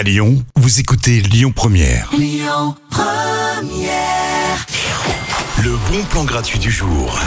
[0.00, 2.10] À Lyon, vous écoutez Lyon Première.
[5.62, 7.20] Le bon plan gratuit du jour.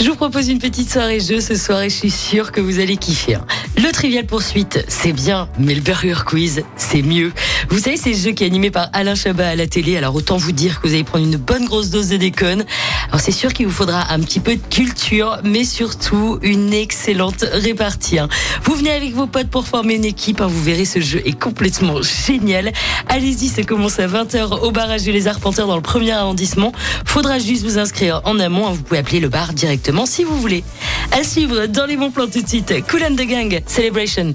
[0.00, 2.78] Je vous propose une petite soirée jeu ce soir et je suis sûre que vous
[2.78, 3.36] allez kiffer.
[3.76, 7.30] Le Trivial Poursuite, c'est bien, mais le Burger Quiz, c'est mieux.
[7.70, 10.14] Vous savez, c'est ce jeu qui est animé par Alain Chabat à la télé, alors
[10.14, 12.64] autant vous dire que vous allez prendre une bonne grosse dose de déconne.
[13.08, 17.44] Alors c'est sûr qu'il vous faudra un petit peu de culture, mais surtout une excellente
[17.52, 18.18] répartie.
[18.18, 18.28] hein.
[18.64, 21.38] Vous venez avec vos potes pour former une équipe, hein, vous verrez, ce jeu est
[21.38, 22.72] complètement génial.
[23.08, 26.72] Allez-y, ça commence à 20h au barrage de Les Arpenteurs dans le premier arrondissement.
[27.04, 30.40] Faudra juste vous inscrire en amont, hein, vous pouvez appeler le bar directement si vous
[30.40, 30.64] voulez.
[31.12, 34.34] À suivre dans les bons plans tout de suite, Cool and the Gang, Celebration.